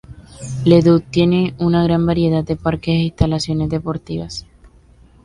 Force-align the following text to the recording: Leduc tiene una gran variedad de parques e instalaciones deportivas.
Leduc 0.65 1.11
tiene 1.11 1.53
una 1.59 1.83
gran 1.83 2.07
variedad 2.07 2.43
de 2.43 2.55
parques 2.55 2.95
e 2.95 3.03
instalaciones 3.03 3.69
deportivas. 3.69 4.47